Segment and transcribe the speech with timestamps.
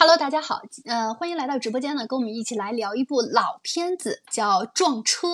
[0.00, 5.26] Hello，大家好，呃，欢迎来到直播间呢，跟我们一起来聊一部老片子，叫《撞车》。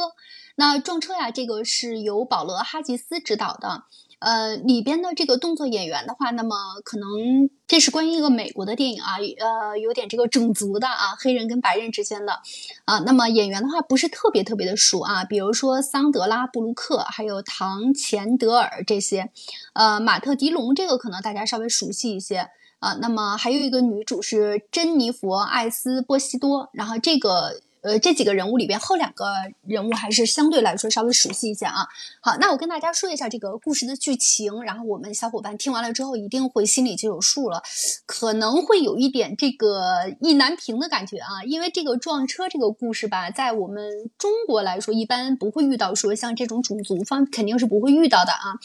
[0.57, 3.83] 那《撞车》呀，这个是由保罗·哈吉斯执导的，
[4.21, 12.41] 呃，里边的这个动作演员的话，那么可能这是关于一个美国的电影啊，呃，有点这个种族的啊，黑人跟白人之间的
[12.87, 13.01] 啊。
[13.01, 19.31] 那么演员的话不是特别特别的熟啊，比如说桑德拉·布鲁克，还有唐·钱德尔这些，
[19.75, 22.49] 呃，马特·迪龙这个可能大家稍微熟悉一些。
[22.85, 27.61] 啊，那么还有一个女主是珍妮佛·艾斯波西多，然后这个。
[27.85, 29.27] 呃，这几个人物里边，后两个
[29.67, 31.87] 人物还是相对来说稍微熟悉一些啊。
[32.23, 37.63] 好，那我跟大家说一下这个故事的剧情，然后我们小伙伴听完了之后，一定会心里就有数了。
[38.07, 39.85] 可能会有一点这个
[40.23, 48.57] 意难平的感觉啊，因为这个撞车这个故事吧，在我们中国来说，一般不会遇到说像这种种族方肯定是不会遇到的啊。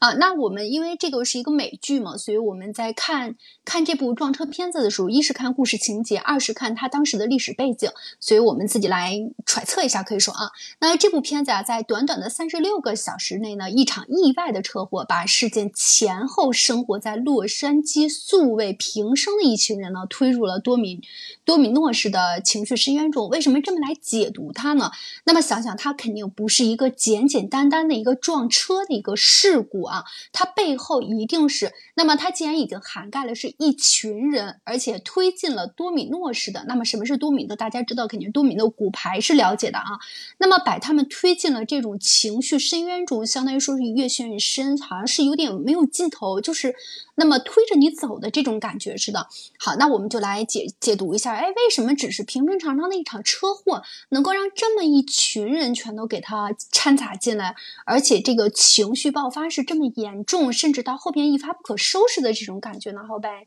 [0.00, 7.88] 啊，那我们因为这个是一个美剧嘛，所以我们在看看这部撞车片子的时候，一是看故事情节，二是看它当时的历史背景，
[8.18, 8.63] 所以我们。
[8.66, 21.02] 自己来揣测一下，可以说啊，那这部片子啊，在短短的三十六个小时内呢，一场意外的车祸，把事件前后生活在洛杉矶素未平生的一群人呢，推入了多米
[21.44, 23.28] 多米诺式的情绪深渊中。
[23.28, 24.90] 为什么这么来解读它呢？
[25.24, 37.54] 那么想想，它肯定不是一个简简单单的一个撞车的一个事故啊，它背后一定是，那么它既然已经涵盖了是一群人，而且推进了多米诺式的，那么什么是多米诺？
[37.54, 38.53] 大家知道，肯定多米。
[38.56, 39.98] 的骨牌是了解的啊，
[40.38, 46.74] 那么把他们推进了这种情绪深渊中，相当于说是越陷越深，好像是有点没有尽头，就是
[47.16, 49.28] 那么推着你走的这种感觉似的。
[49.58, 63.00] 好，那我们就来解解读一下，哎，为什么只是平平常常的一场车祸，能够让这么一群人全都给他掺杂进来，而且这个情绪爆发是这么严重，甚至到后边一发不可收拾的这种感觉呢？
[63.08, 63.46] 后呗。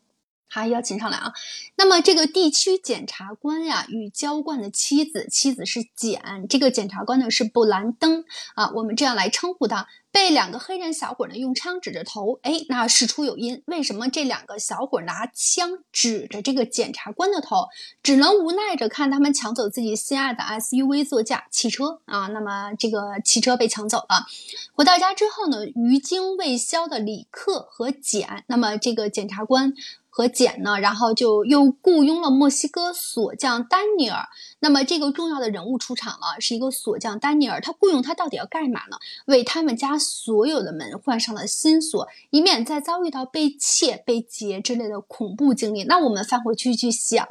[0.50, 1.34] 好，邀请上来啊。
[1.76, 8.23] 那么这个地区检察官呀，与浇灌的妻子，妻子是简，这个检察官呢是布兰登
[8.56, 9.88] 啊，我们这样来称呼他。
[10.09, 13.62] 被两个黑人小伙呢用枪指着头，哎，那事出有因。
[13.68, 17.68] 为什么这两个小伙拿枪指着这个检察官的头？
[18.02, 22.28] 只能无奈着看他们抢走自己心爱的 SUV 座驾汽车啊。
[22.28, 24.25] 那么这个汽车被抢走了。
[24.74, 29.74] 回到家之后呢，余惊未消的李克和简，那么这个检察官。
[30.17, 34.25] 和简呢，然后就又雇佣了墨西哥锁匠丹尼尔。
[34.59, 37.59] 那么这个重要的人物出场了，是一个锁匠丹尼尔。
[37.59, 38.97] 他雇佣他到底要干嘛呢？
[39.25, 45.84] 为他们家所有的门换上了新锁，以免再遭遇到被窃、被劫之类的恐怖经历。
[45.84, 47.28] 那我们翻回去去想，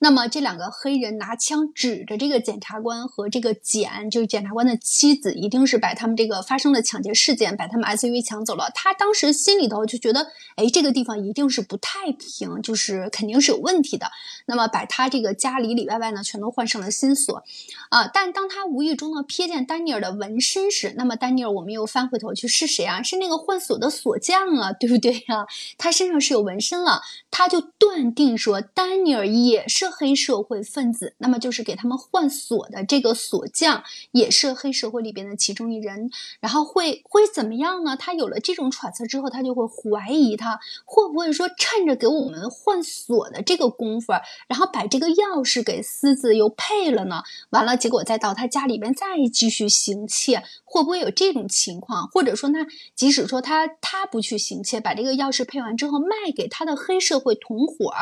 [0.00, 8.70] 那么这两个黑人拿枪指着这个检察官和这个简，就是检察官的妻子，一定是把他们这个发生的抢劫事件，把他们 SUV 抢走了。
[8.74, 11.98] 他当时心里头就觉得，哎，这个地方一定是不太。
[12.18, 14.10] 平就是肯定是有问题的，
[14.46, 17.42] 那么把他这个家里里外外呢全都换上了新锁，
[17.88, 23.02] 啊，但当他无意中呢瞥见丹尼尔的纹身时，那么丹尼尔我们又翻回头去是谁啊？
[23.02, 25.46] 是那个换锁的锁匠啊，对不对呀？
[25.78, 37.96] 他身上是有纹身了，他就断定说丹尼尔也是黑社会分子，那么就是给他们换锁的这个锁匠也是黑社会里边的其中一人，然后会会怎么样呢？
[37.96, 42.18] 他有了这种揣测之后，他就会怀疑他会不会说趁着给我。
[42.18, 44.12] 我们换锁的这个功夫，
[44.48, 47.22] 然后把这个钥匙给私自又配了呢？
[47.50, 52.08] 完了，结果再到他家里边再继续行窃，会不会有这种情况？
[52.08, 57.94] 或者说，那即使说他他不去行窃，把这个钥匙配完之后卖给他的黑社会同伙，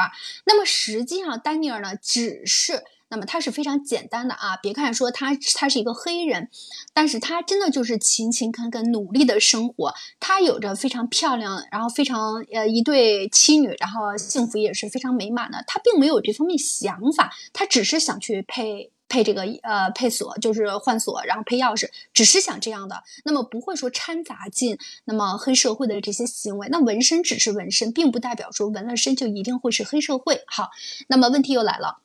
[0.47, 2.83] 那么实际上丹尼尔呢，只是。
[3.09, 6.49] 那么他是非常简单的啊，别看说他他是一个黑人，
[6.93, 15.62] 但是他真的就是勤勤恳恳努力的生活，他有着非常漂亮，然后非常呃一对妻女，然后幸福也是非常美满的。
[15.67, 23.05] 他并没有这方面想法，他只是想去配配这个呃配锁，就是换锁，然后配钥匙，只是想这样的。
[23.25, 26.67] 那么不会说掺杂进那么黑社会的这些行为。
[26.73, 30.43] 那纹身只是纹身，并不代表说纹了身就一定会是黑社会。
[30.49, 30.71] 好，
[31.06, 32.00] 那么问题又来了。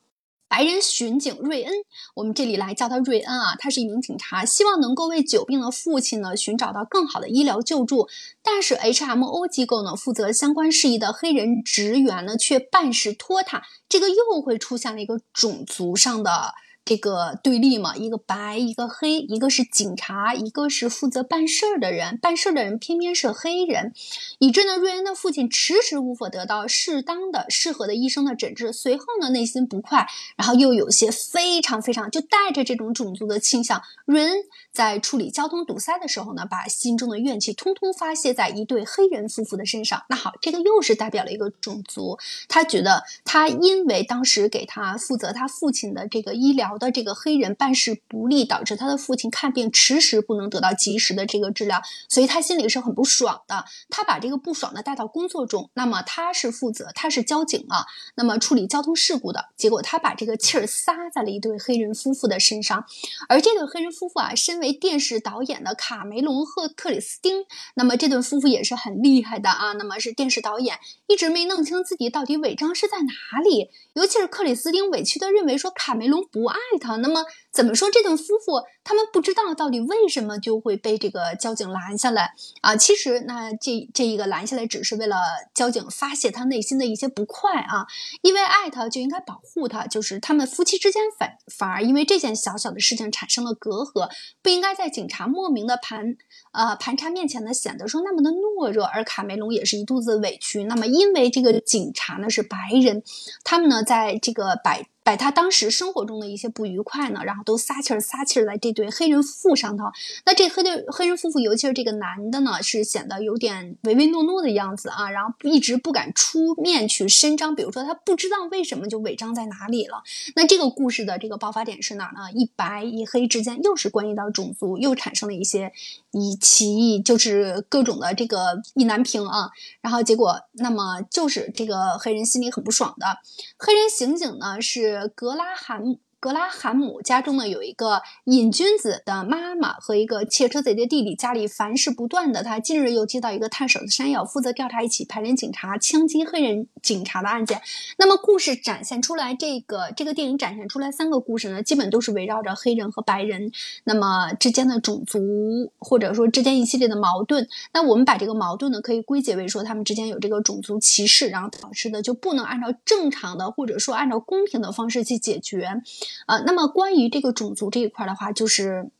[0.52, 1.72] 白人巡警瑞恩，
[2.14, 8.06] 我们这里来叫他瑞恩啊，他是一名警察，希望能够为久病的父亲呢寻找到更好的医疗救助。
[8.42, 16.52] 但是 HMO 机构呢负责相关事宜的黑人职员呢却办事拖沓，这个又会出现了一个种族上的
[16.84, 23.92] 这个对立嘛，一个白，一个黑，一个是警察，一个是负责办事儿的人，办事儿的人偏偏是黑人，
[24.40, 33.80] 以致呢，瑞恩的父亲迟迟无法得到适当的、适合的医生的诊治，随后呢，内心不快，然后又有些非常非常就带着这种种族的倾向。
[34.04, 34.38] 瑞恩
[34.72, 40.02] 在处理交通堵塞的时候呢，把心中的怨气通通发泄在一对黑人夫妇的身上。
[40.08, 46.72] 那好，这个又是代表了一个种族，他觉得他因为当时给他负责他父亲的这个医疗。
[46.72, 53.66] 的这个黑人办事不力，导致他的父亲看病迟迟不能得到及时的这个治疗，所以他心里是很不爽的。
[53.90, 57.84] 他把这个不爽的带到工作中，那么他是负责，他是交警啊，
[58.14, 59.50] 那么处理交通事故的。
[59.54, 62.86] 结果他把这个气儿撒在了一对黑人夫妇的身上，
[63.28, 67.44] 而这对黑人夫妇啊，身为电视导演的卡梅隆和克里斯汀，
[67.74, 70.78] 那么这对夫妇也是很厉害的啊，那么是电视导演，
[71.08, 73.68] 一直没弄清自己到底违章是在哪里。
[73.94, 82.74] 尤其是克里斯汀委屈的认为说卡梅隆不爱他，那么怎么说这对夫妇他们不知道到底为什么就会被这个交警拦下来啊？
[82.74, 85.16] 其实那这这一个拦下来只是为了
[85.54, 87.86] 交警发泄他内心的一些不快啊，
[88.22, 94.10] 因为爱他就应该保护他，就是他们夫妻之间反反而因为这件小小的事情产生了隔阂，
[94.42, 96.16] 不应该在警察莫名的盘
[96.52, 100.64] 呃盘查面前呢显得说那么的懦弱，而卡梅隆也是一肚子委屈。
[100.64, 103.02] 那么因为这个警察呢是白人，
[103.44, 103.82] 他们呢。
[103.84, 104.86] 在这个摆。
[105.04, 109.86] 把他当时生活中的一些不愉快呢，然后都撒气儿撒气儿在这对黑人夫妇上头。
[110.24, 117.54] 那这黑对黑人夫妇，尤其是这个男的呢，是显得有点唯唯诺诺的样子啊，然后一直不敢出面去伸张。
[117.56, 120.04] 比如说，他不知道为什么就违章在哪里了。
[120.36, 122.30] 那这个故事的这个爆发点是哪呢？
[122.32, 125.72] 一白一黑之间又是关系到种族，又产生了一些
[126.12, 129.50] 以歧义，就是各种的这个意难平啊。
[129.80, 133.18] 然后结果，那么就是这个黑人心里很不爽的。
[133.58, 134.91] 黑人刑警呢是。
[135.14, 135.96] 格拉罕。
[136.22, 142.44] 格拉罕姆家中呢有一个瘾君子的妈妈和一个窃车贼的弟弟，家里凡事不断的。
[142.44, 147.62] 他近日又接到一个探手的山药，负责调查一起排人警察枪击黑人警察的案件。
[147.96, 153.52] 那么故事展现出来，这个这个电影展现出来三个故事呢，基本都是围绕着黑人和白人
[153.84, 157.48] 那么之间的种族或者说之间一系列的矛盾。
[157.72, 165.80] 那我们把这个矛盾呢，可以归结为说他们之间有这个种族歧视，然后导致的就不能按照正常的或者说按照公平的方式去解决。
[166.26, 168.90] 啊，那么关于这个种族这一块的话，就是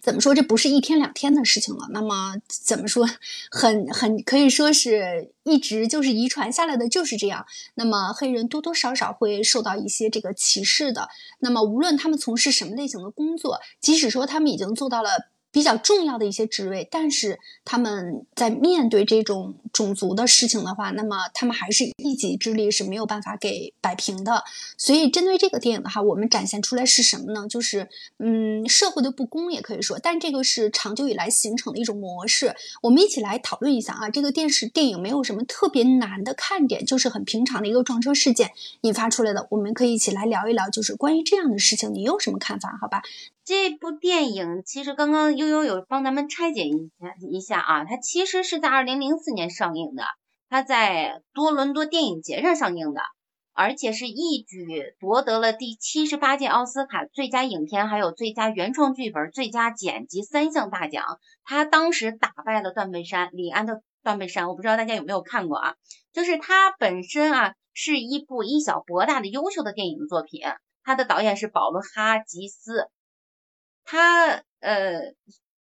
[0.00, 1.88] 怎么说，这不是一天两天的事情了。
[1.90, 3.08] 那么怎么说，
[3.50, 7.44] 很很可以说是一直就是遗传下来的，就是这样。
[7.74, 11.08] 那么黑人多多少少会受到一些这个歧视的。
[11.40, 15.30] 那么无论他们从事什么类型的工作，即使说他们已经做到了。
[15.56, 24.44] 比较重要的一些职位，但是他们在面对这种种族的事情的话，那么他们还是一己之力是没有办法给摆平的。
[24.76, 27.48] 所以针对这个电影的话，我们展现出来是什么呢？
[27.48, 27.88] 就是
[28.18, 32.54] 嗯，社会的不公也可以说，但这个是长久以来形成的一种模式。
[32.82, 38.50] 我们一起来讨论一下啊，这个电视电影没有什么特别难的看点，就是很平常的一个撞车事件
[38.82, 39.46] 引发出来的。
[39.50, 42.76] 我们可以一起来聊一聊，就是关于这样的事情，你有什么看法？
[42.78, 43.00] 好吧？
[43.46, 50.02] 这部电影其实刚刚悠悠有帮咱们拆解一下一下啊，它其实是在二零零四年上映的，
[50.48, 53.00] 它在多伦多电影节上上映的，
[53.52, 61.04] 而且是一举夺得了第七十八届奥斯卡最佳影片、还有最佳原创剧本、最佳剪辑三项大奖。
[61.44, 65.74] 它当时打败了《断背山》，李安的《断背山》，我不知道大家有没有看过啊？
[66.12, 70.40] 就是它本身啊是一部以小博大的优秀的电影作品，
[70.82, 72.88] 它的导演是保罗哈吉斯。
[73.88, 75.14] 他呃，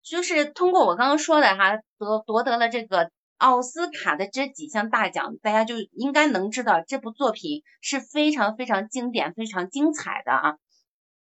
[0.02, 10.54] 就是通过我刚刚说的哈，夺夺得了这个奥斯卡的这几项大奖，大家就应该能知道这部作品是非常非常经典、非常精彩的啊。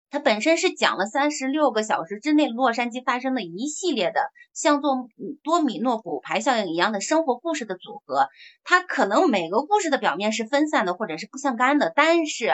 [0.10, 4.20] 它本身是讲了三十六个小时之内洛杉矶发生的一系列的
[4.56, 5.08] 像做
[5.44, 8.30] 多米诺骨牌效应一样的生活故事的组合。
[8.64, 12.54] 它可能每个故事的表面是分散的或者是不相干的，但是。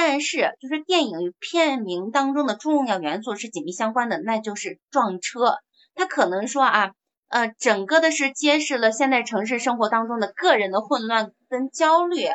[0.00, 5.56] 但是，就是电影与片名当中的重要元素是紧密相关的，那就是撞车。
[5.96, 6.92] 它可能说啊，
[7.26, 12.28] 呃，整个的是揭示了现代城市生活当中的个人的混乱跟焦虑。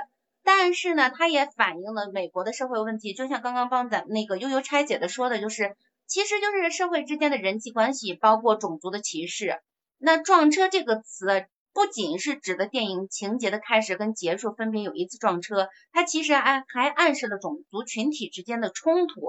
[0.43, 9.61] 但是呢，它也反映了美国的社会问题，就像刚刚帮咱们那个悠悠拆解的说的，就是其实就是社会之间的人际关系，包括种族的歧视。
[9.97, 11.45] 那撞车这个词。
[11.73, 19.21] 不仅是指的电影情节的开始跟结束分别有一次撞车，它其实还还暗示了种族群体之间的冲突。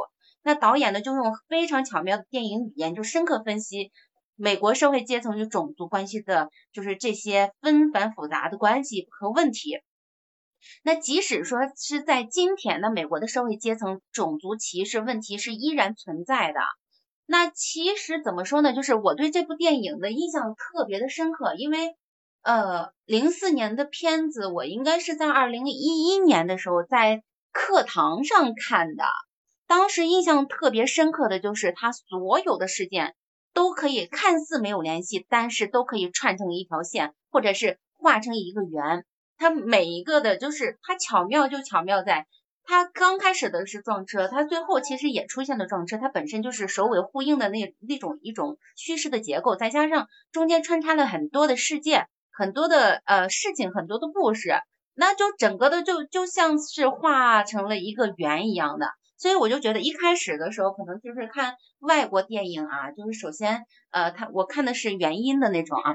[0.42, 3.90] 那导演呢就用非常巧妙的电影语言，就深刻分析
[4.36, 9.78] 美国社会阶层与种族关系的，就是这些纷繁复杂的关系和问题。
[10.82, 16.60] 那即使说是在今天的美国的社会阶层，种族歧视问题是依然存在的。
[17.26, 18.74] 那其实怎么说呢？
[18.74, 21.96] 就是我对这部电影的印象特别的深刻，因为
[22.44, 29.04] 呃，零四年的片子，我应该是在二零一一年的时候在课堂上看的。
[29.66, 33.14] 当时印象特别深刻的就是它所有的事件
[33.54, 39.06] 都可以看似没有联系，但是都可以串成一条线，或者是画成一个圆。
[39.38, 42.26] 它每一个的，就是它巧妙就巧妙在。
[42.62, 54.50] 它刚开始的是撞车，它最后其实也出现了撞车，它本身就是首尾呼应的那那种一种叙事的结构，再加上中间穿插了很多的事件、很多的呃事情、很多的故事，
[54.94, 58.88] 那就整个的就就像是画成了一个圆一样的。
[59.16, 65.94] 所以我就觉得一开始的时候，可能就是看外国电影啊，就是首先呃，它我看的是原音的那种啊。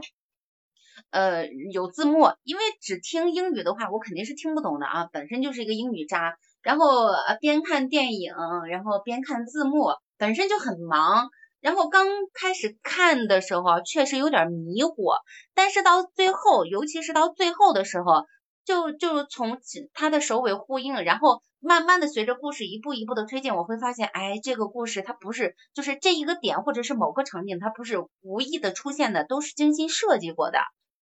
[1.11, 6.37] 呃，有字幕，因为只听英语的话，我肯定是听不懂的啊，本身就是一个英语渣。
[6.61, 8.33] 然后呃，边看电影，
[8.69, 11.29] 然后边看字幕，本身就很忙。
[11.61, 15.11] 然后刚开始看的时候，确实有点迷糊，
[15.53, 18.25] 但是到最后，尤其是到最后的时候，
[18.65, 19.59] 就就从
[19.93, 30.59] 它的首尾呼应，然后慢慢的随着故事一步一步的推进，我会发现，哎，这个故事它不是就是这一个点或者是某个场景，它不是无意的出现的，都是精心设计过的。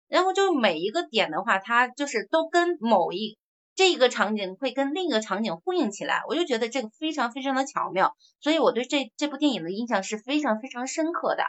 [0.07, 3.37] 然后就每一个点的话，它就是都跟某一
[3.75, 11.43] 这个场景会跟另一个场景呼应起来，我就觉得这个非常非常的巧妙，所以我对这这部电影的印象是非常非常深刻的。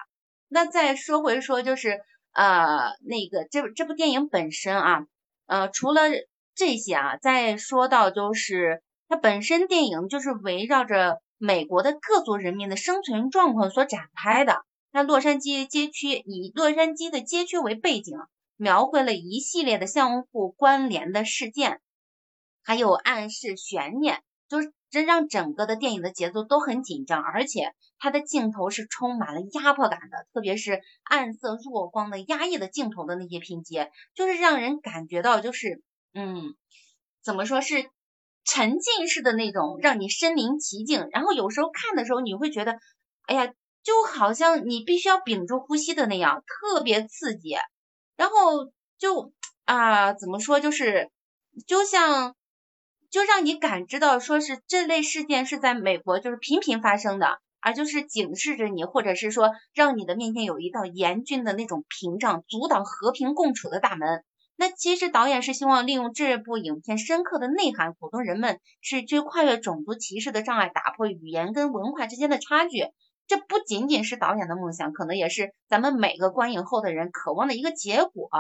[0.49, 2.01] 那再说回说就是
[2.33, 5.07] 呃那个这这部电影本身啊，
[5.47, 6.03] 呃除了
[6.55, 14.63] 这些啊，再说到就是它本身电影就是围绕着美国的各族人民的生存状况所展开的。
[14.91, 18.19] 那洛杉矶街区以洛杉矶的街区为背景。
[18.59, 21.83] 描绘了一系列的相互关联的事件，
[22.67, 35.81] 还有暗示悬念，就是这让整个的电影的节奏都很紧张，而且它的镜头是充满了压迫感的，特别是暗色弱光的压抑的镜头的那些拼接，就是让人感觉到就是
[36.13, 36.57] 嗯，
[37.23, 37.89] 怎么说是
[38.45, 41.09] 沉浸式的那种，让你身临其境。
[41.13, 42.79] 然后有时候看的时候，你会觉得，
[43.27, 47.57] 哎呀，就好像你必须要屏住呼吸的那样，特别刺激。
[48.17, 49.33] 然后就
[49.65, 51.11] 啊，怎么说，就是
[51.67, 52.35] 就像
[53.11, 64.25] 就让你感知到，说是这类事件是在美国就是频频发生的，而就是警示着你，或者是说让你的面前有一道严峻的那种屏障，阻挡和平共处的大门。
[64.57, 72.87] 那其实导演是希望利用这部影片深刻的内涵，鼓动人们是去跨越种族歧视的障碍，打破语言跟文化之间的差距。
[73.27, 78.31] 这不仅仅是导演的梦想，可能也是咱们每个观影后的人渴望的一个结果。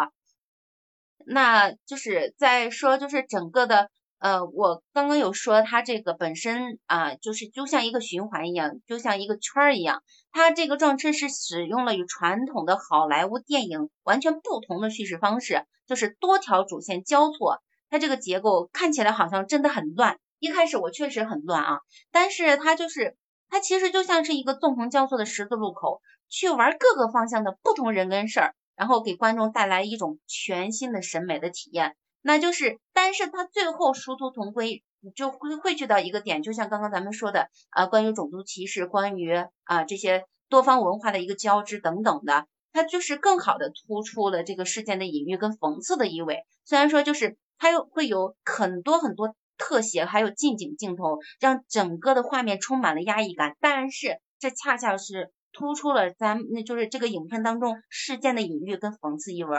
[1.26, 10.02] 那就是在说，就是整个的，呃，我刚刚有说它这个本身啊，就是就像一个循环一样，就像一个圈儿一样。
[10.32, 17.62] 它这个撞车是使用了与传统的好莱坞电影完全不同的叙事方式，就是多条主线交错。
[17.90, 21.80] 它这个结构看起来好像真的很乱，一开始我确实很乱啊，
[22.10, 23.16] 但是它就是。
[23.48, 31.94] 它其实就像是一个纵横交错的十字路口，去玩各个方向的不同人跟事儿，然后给观众带来一种全新的审美的体验。
[32.26, 34.82] 那就是，但是它最后殊途同归，
[35.14, 46.42] 就会汇聚到一个点，就像刚刚咱们说的啊，关于种族歧视，关于啊这些多方文化的一个交织等等的，它就是更好的突出了这个事件的隐喻跟讽刺的意味。
[46.64, 49.34] 虽然说就是它又会有很多很多。
[49.58, 59.56] 特写还有近景镜头，让整个的画面充满了压抑感，但是这恰恰是突出了咱那就是这个影片当中事件的隐喻跟讽刺意味。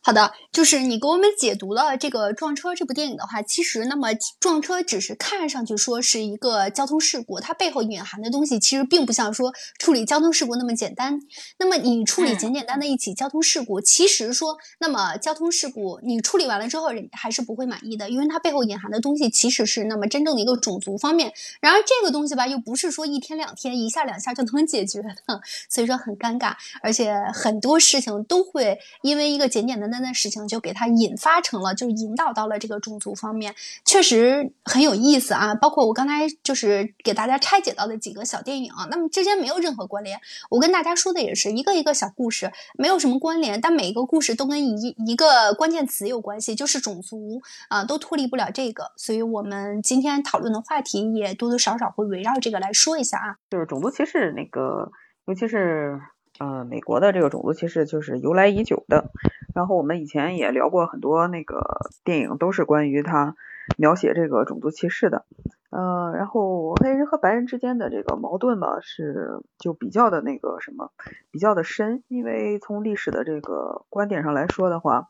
[0.00, 11.20] 好的，就是你给我们解读了这个撞车这部电影的话，其实那么撞车只是看上去说是一个交通事故，它背后隐含的东西其实并不像说处理交通事故那么简单。
[11.58, 21.32] 那么你处理简简单的一起交通事故，其实说那么交通事故你处理完了之后，人还是不会满意的，因为它背后隐含的东西其实是那么真正的一个种族方面。
[21.60, 29.55] 然而这个东西吧，又不是说一天两天一下两下就能解决的，所以说很尴尬，而且很多事情都会因为一个。
[29.56, 33.54] 简简单单的事情就给他引发成了，就引导到了这个种族方面，
[33.86, 35.54] 确实很有意思啊。
[35.54, 40.20] 包括我刚才就是给大家拆解到的几个小电影，那么之间没有任何关联。
[40.50, 48.92] 我跟大家说的也是一个一个小故事，没有什么关联，但每一个故事都跟一一个关键词有关系，就是种族啊，都脱离不了这个。
[48.98, 54.90] 所以我们今天讨论的话题也多多少少会围绕这个来说一下啊，就是种族歧视那个，
[55.26, 55.98] 尤其是。
[56.38, 59.10] 呃，美国的这个种族歧视就是由来已久的。
[59.54, 61.62] 然后我们以前也聊过很多那个
[62.04, 63.36] 电影，都是关于他
[63.78, 65.24] 描写这个种族歧视的。
[65.70, 70.90] 呃，然后黑人和白人之间的这个矛盾吧，是就比较的那个什么，
[71.30, 72.02] 比较的深。
[72.08, 75.08] 因为从历史的这个观点上来说的话，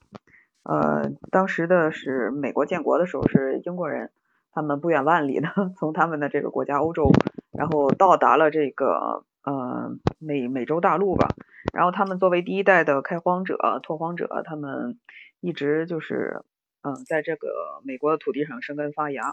[0.63, 4.11] 呃，当时的是美国建国的时候是英国人，
[4.53, 7.11] 他们不远万里的 从他们的这个国家欧洲，
[7.53, 11.29] 然后到达了这个呃美美洲大陆吧。
[11.73, 14.99] 然后他们作为第一代的开荒者、拓荒者，他们
[15.41, 16.43] 一直就是
[16.83, 17.49] 嗯在这个
[17.83, 19.33] 美国的土地上生根发芽。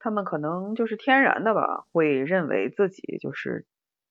[0.00, 3.66] 他们可能就是天然的吧，会认为自己就是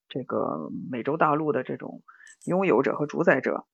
[0.09, 2.03] 这个美洲大陆的这种
[2.45, 3.65] 拥有者和主宰者。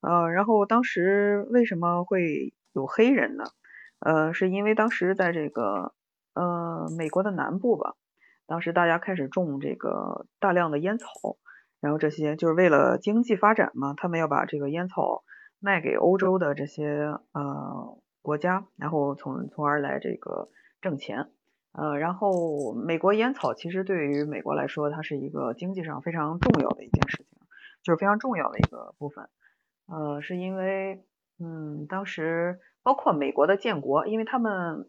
[0.00, 3.44] 呃，然后当时为什么会有黑人呢？
[3.98, 5.92] 呃，是因为当时在这个
[6.34, 7.96] 呃美国的南部吧，
[8.48, 11.06] 当时大家开始种这个大量的烟草，
[11.80, 15.22] 然后这些就是为了经济发展嘛，他们要把这个烟草
[15.60, 20.48] 卖给欧洲的这些呃国家，然后从从而来这个
[20.80, 21.28] 挣钱。
[21.72, 27.38] 呃，然后美国烟草其实对于美国来说，它是一个经济上非常重要的一件事情，
[27.82, 29.28] 就是非常重要的一个部分。
[29.86, 31.04] 呃，是因为，
[31.38, 34.88] 嗯，当时包括美国的建国，因为他们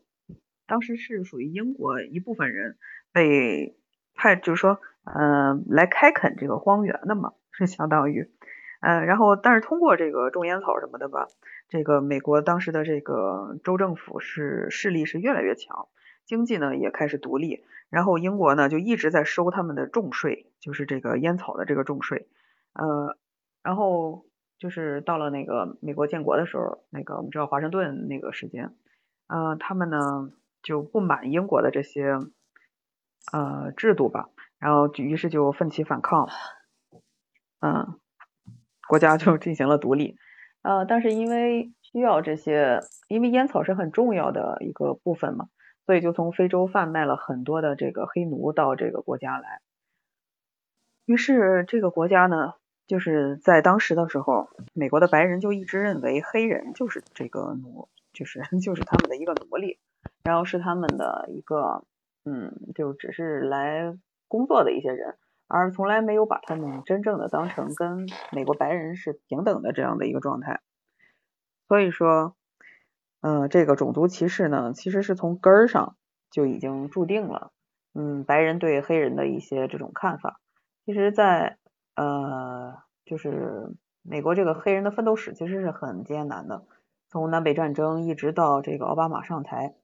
[0.69, 2.77] 当时是属于英国一部分人
[3.11, 3.75] 被
[4.13, 8.31] 派，就是说，嗯，来开垦这个荒原的嘛，是相当于，
[8.79, 11.27] 嗯，然后但是通过这个种烟草什么的吧，
[11.67, 15.89] 这个美国当时的这个州政府是势力是越来越强，
[16.25, 22.29] 经济呢也开始独立，然后英国呢就一直在收他们的重税，就是这个烟草的这个重税，
[22.73, 23.17] 呃，
[23.63, 24.25] 然后。
[24.59, 28.75] 就是到了那个美国建国的时候，那个我们知道华盛顿那个时间，
[29.27, 32.17] 呃，他们呢就不满英国的这些
[33.31, 36.29] 呃制度吧，然后于是就奋起反抗，
[37.59, 37.99] 嗯，
[38.87, 40.17] 国家就进行了独立，
[40.61, 45.49] 呃，但是因为需要这些，因为烟草是很重要的一个部分嘛，
[45.85, 49.61] 所以就从非洲贩卖了很多的这个黑奴到这个国家来，
[51.05, 52.53] 于是这个国家呢。
[52.89, 59.77] 就是在当时的时候，美国的白人就一直认为黑人就是这个奴，就是 就是他们的一个奴隶，
[60.23, 61.85] 然后是他们的一个，
[62.25, 70.61] 嗯，就只是来工作的一些人，而从来没有把他们真正的当成跟美国白人是平等的这样的一个状态。
[71.67, 72.35] 所以说，
[73.21, 75.95] 呃，这个种族歧视呢，其实是从根儿上
[76.29, 77.51] 就已经注定了，
[77.93, 80.39] 嗯，白人对黑人的一些这种看法，
[80.85, 81.57] 其实，在。
[81.95, 86.63] 呃，就是美国这个黑人的奋斗史其实是很艰难的，
[87.09, 89.75] 从南北战争一直到这个奥巴马上台，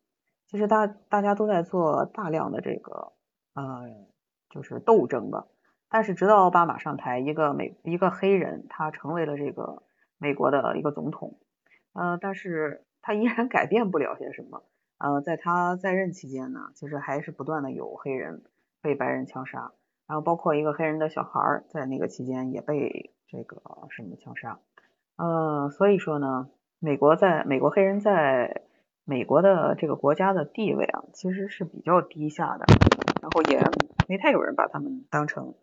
[0.48, 3.14] 其实大大家都在做大量的这个
[3.54, 3.90] 呃，
[4.50, 5.48] 就是斗争吧。
[5.90, 9.84] 但是直到奥巴马上台，一个美一个黑人他成为了这个
[10.18, 11.38] 美国的一个总统，
[11.94, 14.64] 呃，但是他依然改变不了些什么。
[14.98, 18.44] 呃，在他在任期间呢，其实还是不断的有黑人
[18.82, 19.72] 被白人枪杀。
[20.08, 24.60] 然后包括一个黑人的小孩，在那个期间也被这个什么枪杀，
[25.16, 28.62] 呃，所以说呢，美国在美国黑人在
[29.06, 32.66] 美国的这个国家的地位啊，其实是比较低下的，
[33.22, 33.62] 然后也
[34.08, 35.54] 没太有人把他们当成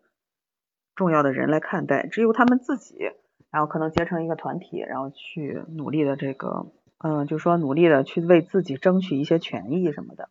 [0.95, 3.11] 重要的人来看待，只有他们自己，
[3.51, 6.67] 然后可能结成一个团体，然后去努力的这个，
[6.99, 10.29] 嗯，就说努力的去为自己争取一些权益什么的。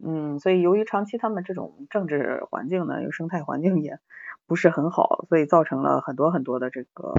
[0.00, 3.98] 嗯，所以由于长期他们这种政治环境呢，有生态环境也
[4.46, 7.14] 不是很好，所以造成了很多很多的这个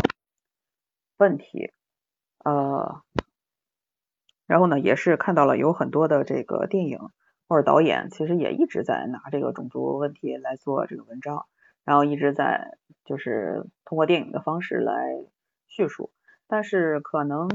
[1.17, 1.73] 问题。
[2.45, 3.01] 呃，
[4.49, 6.99] 然后呢，也是看到了有很多的这个电影
[7.47, 11.45] 或者导演，其实也一直在拿这个种族问题来做这个文章，
[11.85, 15.23] 然后一直在就是通过电影的方式来
[15.67, 16.11] 叙述，
[16.47, 17.47] 但是可能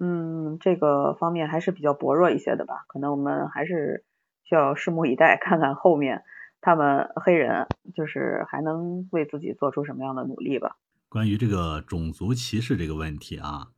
[0.00, 4.04] 嗯这个方面还是比较薄弱一些的吧，可能我们还是。
[4.48, 6.22] 需要拭目以待，看看后面
[6.60, 10.76] 他们黑人就是还能为自己做出什么样的努力吧。
[11.08, 13.72] 关于这个种族歧视这个问题啊，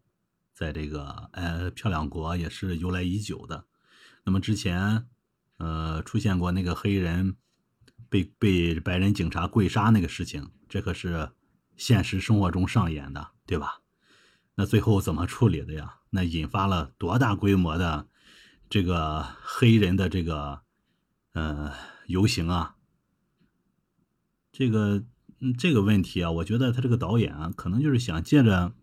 [0.58, 3.64] 在这个呃漂亮国也是由来已久的。
[4.24, 5.06] 那么之前
[5.58, 7.36] 呃出现过那个黑人
[8.08, 11.30] 被被白人警察跪杀那个事情，这可是
[11.76, 13.82] 现实生活中上演的，对吧？
[14.56, 16.00] 那最后怎么处理的呀？
[16.10, 18.08] 那引发了多大规模的？
[18.68, 20.62] 这个黑人的这个
[21.34, 21.72] 呃
[22.08, 22.74] 游行啊，
[24.50, 25.04] 这个
[25.56, 28.74] 这个问题啊，我觉得他这个导演啊，可能就是想借着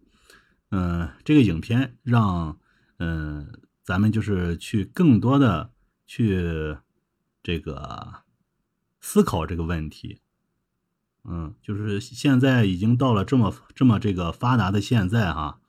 [0.72, 2.60] 嗯这个影片，让
[2.98, 5.72] 嗯咱们就是去更多的
[6.06, 6.78] 去
[7.44, 8.24] 这个
[9.00, 10.20] 思考这个问题，
[11.24, 15.60] 嗯，就是现在已经到了这么这么这个发达的现在哈，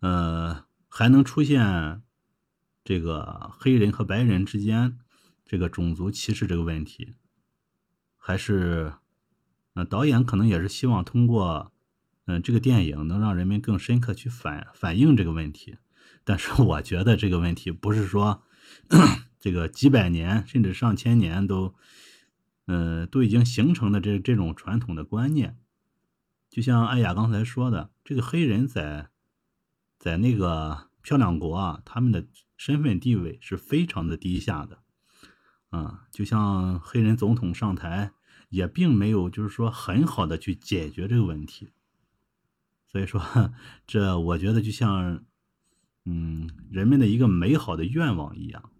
[0.00, 2.02] 呃，还能出现
[2.84, 4.98] 这个黑人和白人之间
[5.44, 7.14] 这个种族歧视这个问题，
[8.16, 8.92] 还是，
[9.74, 11.72] 呃，导演可能也是希望通过，
[12.26, 15.78] 嗯，这个电影能让人们更深刻去反反映这个问题。
[16.24, 18.42] 但是我觉得这个问题不是说
[19.40, 21.74] 这个几百年甚至上千年都。
[22.68, 25.56] 嗯，都已经形成了这这种传统的观念，
[26.50, 29.10] 就像艾雅刚才说的，这个黑人在
[30.00, 34.80] 在那个漂亮国啊，他们的身份地位是非常的低下的，
[35.70, 38.10] 啊，就像黑人总统上台，
[38.48, 41.70] 也并没有就是说很好的去解决这个问题，
[42.86, 43.20] 所以说
[43.86, 45.24] 这我觉得就像
[46.04, 48.70] 嗯人们的一个美好的愿望一样，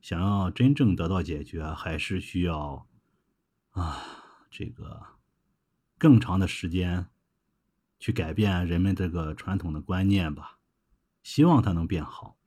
[0.00, 2.86] 想要真正得到解决，还是需要。
[3.70, 4.02] 啊，
[4.50, 5.02] 这个
[5.98, 7.08] 更长的时间
[7.98, 10.58] 去改变人们这个传统的观念吧，
[11.22, 12.38] 希望它能变好。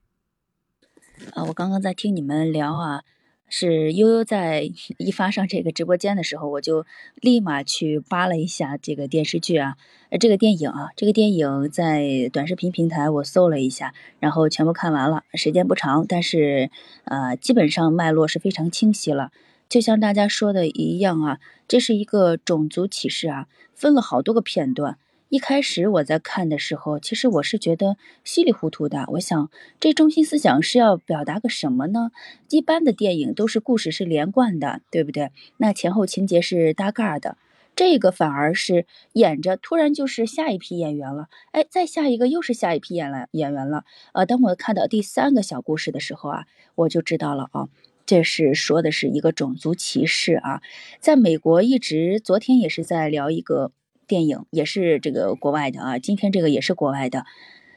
[1.36, 3.04] 啊，我刚刚在听你们聊啊，
[3.50, 6.86] 是悠悠在 一发上这个直播间的时候，我就
[7.16, 9.76] 立马去扒了一下这个电视剧啊，
[10.10, 16.70] 呃，这个电影啊，这个电影在短视频平台我搜了一下，然后全部看完了，时间不长，但是
[17.06, 19.32] 呃，基本上脉络是非常清晰了。
[19.68, 24.98] 就像大家说的一样啊，这是一个种族歧视啊，分了好多个片段。
[25.30, 29.06] 一开始我在看的时候，其实我是觉得稀里糊涂的。
[29.10, 32.10] 我想这中心思想是要表达个什么呢？
[32.50, 35.30] 一般的电影都是故事是连贯的，对不对？
[35.58, 37.38] 那前后情节是搭盖的，
[37.76, 43.86] 这个反而是演着突然就是下一批演员了，哎，再下一个又是下一批演了演员了。
[44.14, 47.70] 呃，当我看到第三个小故事的时候啊，我就知道了啊。
[48.08, 50.64] 这是说的是一个种族歧视啊，
[51.00, 53.72] 在美国一直，昨天也是在聊一个
[54.10, 57.26] 电影，也是这个国外的啊，今天这个也是国外的，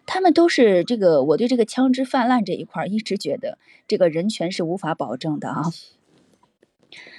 [0.07, 5.63] 他们都是这个，我对这个枪支泛滥这一块一直觉得这个人权是无法保证的啊。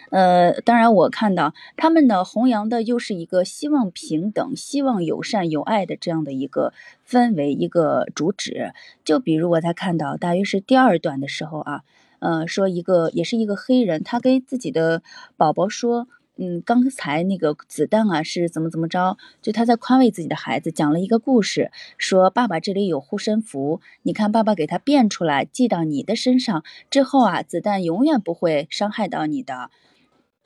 [0.09, 6.73] 呃，当然我看到他们呢弘扬的又是一个希望平等、希望友善、友爱的这样的一个
[7.07, 8.73] 氛围，一个主旨。
[9.05, 11.83] 就比如我在看到大约是第二段的时候啊。
[12.19, 15.03] 呃，说一个也是一个黑人，他跟自己的
[15.35, 29.69] 宝宝说，嗯，刚才那个子弹啊是怎么怎么着，就他在宽慰自己的孩子，讲了一个故事，说爸爸这里有护身符，你看爸爸给他变出来，系到你的身上之后啊，子弹永远不会伤害到你的。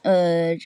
[0.03, 0.57] 呃，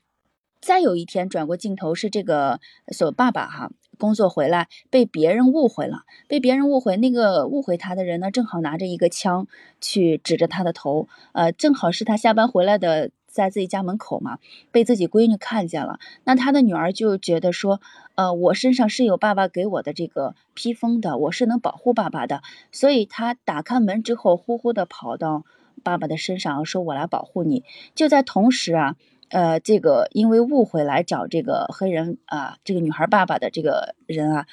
[0.59, 2.59] 再有一天转过镜头是这个
[2.91, 3.71] 所爸爸哈。
[3.97, 9.45] 工作回来被别人误会了，被别人误会，那个误会他的人呢，正好拿着一个枪
[9.79, 14.37] 去指着他的头，呃，正好是他下班回来的，在自己家门口嘛，
[14.71, 17.81] 被自己闺女看见了，那他的女儿就觉得说，
[18.15, 22.41] 呃，我身上是有爸爸给我的这个披风的，我是能保护爸爸的，
[22.71, 25.45] 所以他打开门之后，呼呼的跑到
[25.83, 27.63] 爸爸的身上，说我来保护你。
[27.95, 28.95] 就在同时啊。
[29.33, 34.45] 呃，这个因为误会来找这个黑人啊，这个女孩爸爸的这个人啊，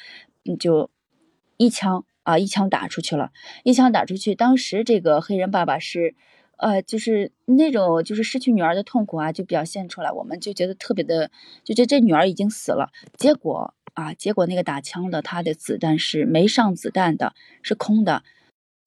[0.60, 0.88] 就
[1.56, 3.32] 一枪啊，一枪打出去了，
[3.64, 4.36] 一枪打出去。
[4.36, 6.14] 当时这个黑人爸爸是，
[6.58, 11.30] 呃，就是那种就是失去女儿的痛苦啊，就表现出来，我们就觉得特别的，
[11.64, 12.90] 就觉这女儿已经死了。
[13.16, 18.22] 结果啊，结果那个打枪的他的子弹是没上子弹的，是空的。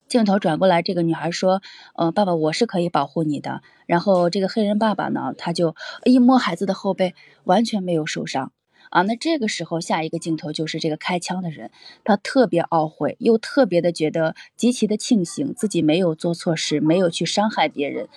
[0.07, 1.61] 镜头转过来，这个女孩说
[1.95, 8.51] ：“呃，爸爸，我是可以保护你的。”然后这个黑人爸爸呢，他就一摸孩子的后背，完全没有受伤
[8.91, 9.01] 啊。
[9.01, 11.71] 那这个时候，下一个镜头就是这个开枪的人，
[12.03, 18.07] 他特别懊悔，又特别的觉得极其的庆幸自己没有做错事，没有去伤害别人。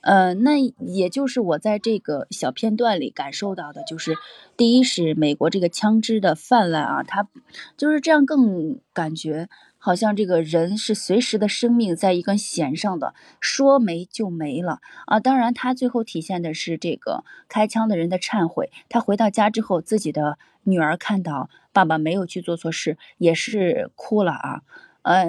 [0.00, 4.14] 呃，那也就是我在这个小片段里感受到的，就是
[4.56, 7.28] 第一是美国这个枪支的泛滥啊，他
[7.76, 9.48] 就是这样更感觉。
[9.80, 15.20] 好像这个人是随时的生命在一根弦上的，说没就没了啊！
[15.20, 18.70] 当然，他最后体现的是这个开枪的人的忏悔。
[18.88, 24.62] 他回到家之后，自己的女儿看到爸爸没有去做错事，也是哭了啊。
[25.02, 25.26] 呃，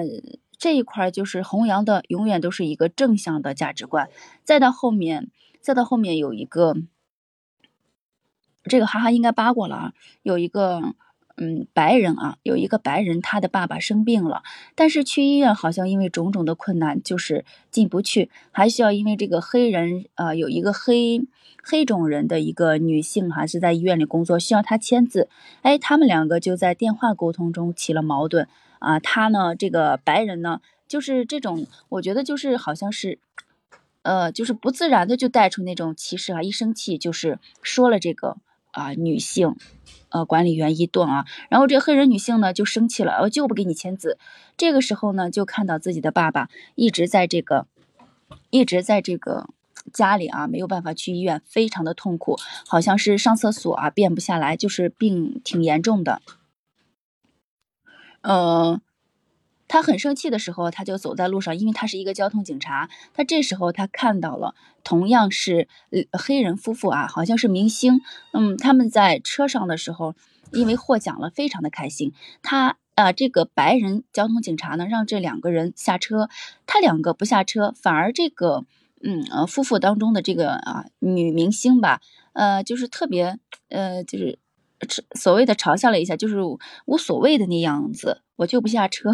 [0.58, 4.10] 这一块就是弘扬的永远都是一个正向的价值观。
[4.44, 6.74] 再到后面，再到后面有一个，
[8.64, 10.94] 这个哈哈应该扒过了啊，有一个。
[11.42, 14.42] 嗯，白人啊，有一个白人，他的爸爸生病了，
[14.74, 21.26] 但是去医院好像因为种种的困难，就是进不去，还需要因为这个黑人，呃，有一个黑
[21.62, 25.30] 黑种人的一个女性哈，是在医院里工作，需要他签字，
[25.62, 28.46] 哎，他们两个就在电话沟通中起了矛盾
[28.78, 33.18] 啊，他呢，这个白人呢，就是这种，我觉得就是好像是，
[34.02, 38.36] 呃，就是不自然的就带出那种歧视啊，一生气就是说了这个。
[38.72, 39.56] 啊女性
[40.10, 44.18] 呃管理员一顿啊，然后这个黑人女性呢就生气了，我就不给你签字。
[44.56, 47.66] 这个时候呢，就看到自己的爸爸一直在这个
[48.50, 49.48] 一直在这个
[49.92, 56.20] 家里啊，没有办法去医院，非常的痛苦，好像是上厕所啊便不下来，就是病挺严重的。
[58.22, 58.80] 呃，
[59.70, 62.90] 他很生气的时候，他就走在路上，因为他是一个交通警察。
[63.14, 65.68] 他这时候他看到了同样是
[66.10, 68.00] 黑人夫妇啊，好像是明星。
[68.32, 70.16] 嗯，他们在车上的时候，
[70.52, 72.12] 因为获奖了，非常的开心。
[72.42, 76.28] 他啊，这个白人交通警察呢，让这两个人下车，
[76.66, 78.64] 他两个不下车，反而这个
[79.00, 82.00] 嗯呃夫妇当中的这个啊女明星吧，
[82.32, 84.40] 呃，就是特别呃就是。
[85.14, 86.38] 所谓的嘲笑了一下，就是
[86.86, 89.12] 无所谓的那样子，我就不下车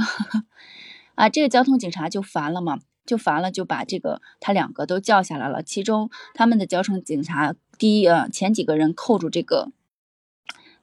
[1.15, 1.29] 啊。
[1.29, 5.63] 这个交通警察就烦了嘛，就烦了，就把这个他两个都叫下来了。
[5.63, 9.71] 其中他们的交通警察第一呃前几个人扣住这个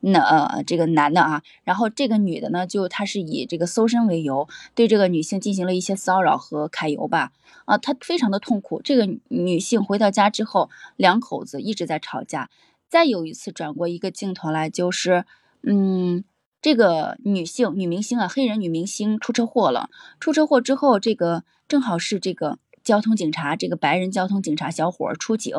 [0.05, 7.31] 那呃这个男的啊，然后这个女的呢，就他是以这个搜身为由，对这个女性进行了一些骚扰和揩油吧
[7.63, 8.81] 啊，她非常的痛苦。
[8.81, 12.49] 这个女性回到家之后，两口子一直在吵架。
[12.89, 15.25] 再有一次转过一个镜头来，就是，
[15.63, 16.25] 嗯，
[16.63, 19.89] 这个女性女明星啊，黑人女明星出车祸了。
[20.21, 25.53] 出车祸之后，这个正好是这个交通警察，这个白人交通警察小伙出警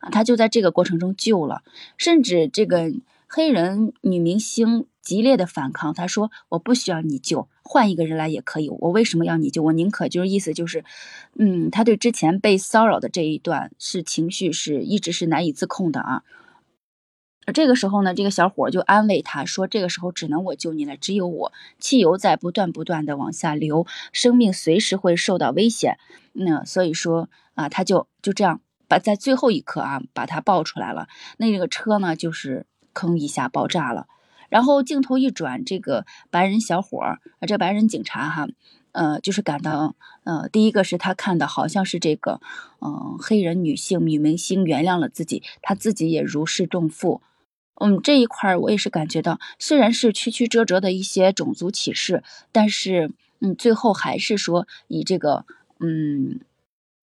[0.00, 1.62] 啊，他就在这个过程中救了。
[1.98, 2.90] 甚至这个
[3.28, 8.70] 黑人女明星激烈的反抗，他说：“我不需要你救，换一个人来也可以。
[8.70, 9.62] 我为什么要你救？
[9.62, 10.86] 我宁可就是意思就是，
[11.38, 16.22] 嗯，他对之前被骚扰的这一段是情绪是一直是难以自控的啊。”
[17.52, 25.96] 这个时候呢，这个小伙就安慰他说：“这个时候只能我救你了，只有我，汽油在不断不断的往下流，生命随时会受到危险。
[26.32, 31.06] 那所以说啊，他就就这样把在最后一刻啊把他抱出来了。
[31.38, 34.08] 那这个车呢，就是吭一下爆炸了。
[34.48, 38.48] 然后镜头一转，这个白人小伙儿，这白人警察哈，
[38.90, 42.40] 呃，就是感到呃，第一个是他看到好像是这个
[42.80, 47.22] 嗯黑人女性女明星原谅了自己，他自己也如释重负。”
[47.78, 53.10] 嗯，这一块儿我也是感觉到，虽然是曲曲折折的一些种族歧视，但是，
[53.40, 55.44] 嗯，最后还是说以这个，
[55.80, 56.40] 嗯，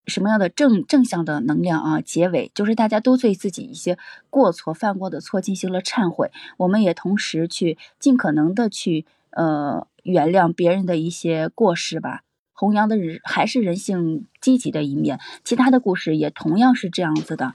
[0.08, 3.98] 什么样的正正向的能量啊，结尾就是大家都对自己一些
[4.30, 17.54] 过错、犯过的错进行了忏悔，我们也同时去尽可能的去，呃，原谅别人的一些过失吧，弘扬的人还是人性积极的一面，其他的故事也同样是这样子的。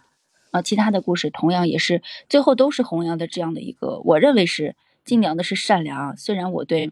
[0.50, 6.16] 啊，其他的故事同样也是最后都是弘扬的这样的一个，我认为是尽量的是善良。
[6.16, 6.90] 虽然我对，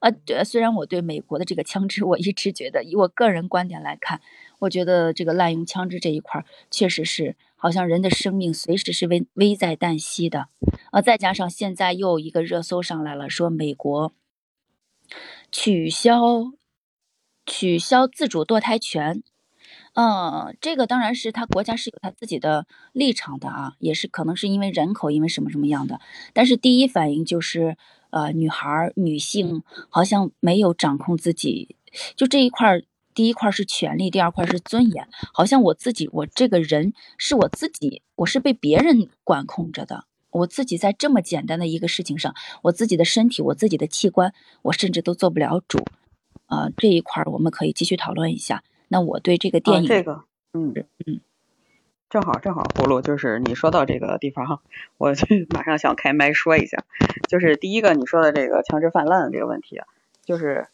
[0.00, 4.20] 呃，虽然我对美国的这个枪支， 我一直觉得，以我个人观点来看，
[4.60, 10.48] 我觉得这个滥用枪支这一块确实是好像人的生命随时是危危在旦夕的。
[10.92, 14.12] 呃，再加上现在又一个热搜上来了，说美国
[15.50, 16.52] 取消
[17.44, 19.22] 取消自主堕胎权。
[19.96, 26.00] 嗯，这个当然是他国家是有他自己的立场的啊，也是可能是因为人口，因为什么什么样的。
[26.34, 27.78] 但是第一反应就是，
[28.10, 31.76] 呃，女孩、女性好像没有掌控自己，
[32.14, 45.82] 就这一块儿，第一块是权利，第二块是尊严，好像我自己，我这个人是我自己，我是被别人管控着的，我自己在这么简单的一个事情上，我自己的身体，我自己的器官，我甚至都做不了主，
[46.44, 48.62] 啊，这一块儿我们可以继续讨论一下。
[48.88, 50.72] 那我对这个电影，这个，嗯
[51.06, 51.20] 嗯，
[52.08, 54.62] 正好正好，葫芦就是你说到这个地方哈，
[54.96, 56.84] 我就马上想开麦说一下，
[57.28, 59.80] 就是第一个你说的这个枪支泛滥的这个问题，
[60.24, 60.68] 就是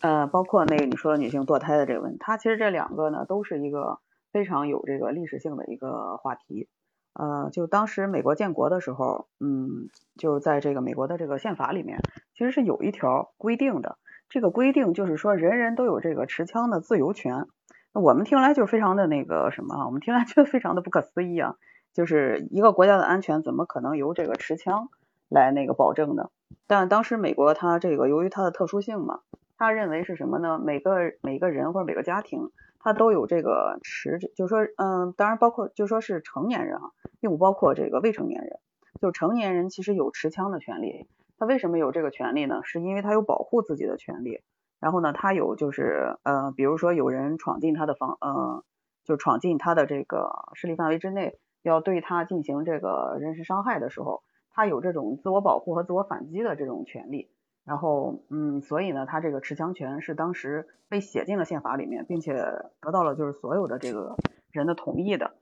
[0.00, 3.98] 呃，包括那个你说的女性堕胎的这个问题，它其实这两个呢都是一个
[4.30, 6.68] 非常有这个历史性的一个话题，
[7.14, 9.88] 呃，就当时美国建国的时候，嗯，
[10.18, 12.00] 就在这个美国的这个宪法里面，
[12.34, 13.96] 其实是有一条规定的。
[14.28, 17.46] 这个规定就是说，人人都有这个持枪的自由权。
[17.92, 19.86] 那我们听来就非常的那个什么啊？
[19.86, 21.54] 我们听来就非常的不可思议啊！
[21.94, 24.88] 就是一个国家的安全，怎么可能由这个持枪
[25.28, 26.30] 来那个保证呢？
[26.66, 29.20] 但当时美国它这个由于它的特殊性嘛，
[29.56, 30.60] 他认为是什么呢？
[30.62, 38.58] 每个每个人或者每个家庭，他都有这个持，就是说，嗯，当然包括就说是成年人啊，并不包括这个未成年人。
[39.00, 41.06] 就成年人其实有持枪的权利。
[41.38, 42.60] 他为什么有这个权利呢？
[42.64, 44.40] 是因为他有保护自己的权利。
[44.80, 48.64] 然后呢，他有就是呃，比如说有人闯进他的房，呃，
[49.04, 57.30] 就闯进他的这个势力范围之内，要对他进行这个人身伤害的时候，他有这种自我保护和自我反击的这种权利。
[57.64, 62.34] 然后，嗯，所以呢，他这个持枪权是当时被写进了宪法里面，并且
[62.80, 64.16] 得到了就是所有的这个
[64.52, 65.32] 人的同意的。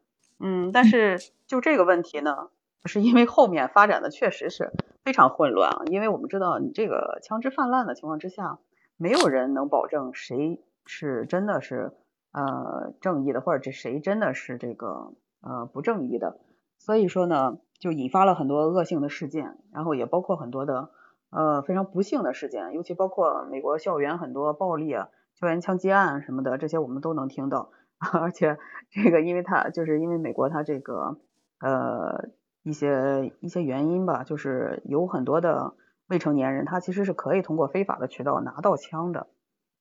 [0.40, 2.50] 嗯，但是就这个问题呢？
[2.86, 4.70] 是因为后面发展的确实是
[5.04, 8.58] 非常混乱啊，因为我们知道你这个枪支泛滥的情况之下，
[8.96, 11.92] 没有人能保证谁是真的是
[12.32, 15.12] 呃正义的，或者这谁真的是这个
[15.42, 16.38] 呃不正义的，
[16.78, 20.88] 所以说呢，就引发了很多恶性的事件，然后也包括很多的
[21.28, 24.92] 呃非常不幸的事件，尤其包括美国校园很多暴力、
[25.34, 27.70] 校园枪击案什么的，这些我们都能听到，
[28.14, 28.56] 而且
[28.90, 31.18] 这个因为它就是因为美国它这个
[31.60, 32.30] 呃。
[32.64, 35.74] 一些一些原因吧，就是有很多的
[36.08, 39.28] 未成年人，他其实是可以通过非法的渠道拿到枪的，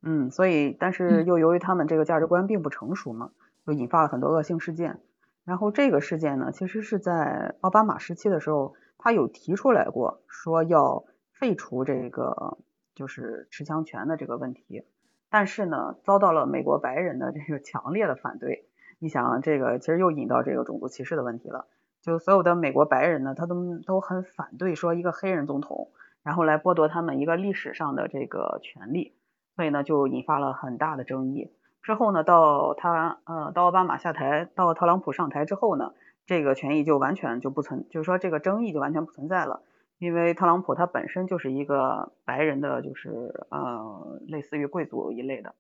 [0.04, 3.32] 嗯，所以但是又由于他们这个价值观并不成熟嘛，
[3.66, 5.00] 就引发了很多恶性事件。
[5.46, 12.58] 然后这个事件呢，其实是在奥巴马时期的时候，他有提出来过，说要废除这个
[12.96, 14.86] 就是持枪权的这个问题，
[15.30, 18.68] 但是呢，遭到了美国白人的这个强烈的反对。
[19.00, 21.68] 你想，这个其实又引到这个种族歧视的问题了。
[22.04, 25.90] 就所有的美国白人呢，他都都很反对说一个黑人总统，
[26.22, 29.16] 然后来剥夺他们一个历史上的这个权利，
[29.56, 31.54] 所以呢就引发了很大的争议。
[31.82, 35.94] 之后呢，到他呃到奥巴马下台，到特朗普上台之后呢，
[36.26, 39.62] 这个权益就完全就不存，就是说这个争议就完全不存在了，
[39.98, 45.56] 因为特朗普他本身就是一个白人的，就是呃类似于贵族一类的，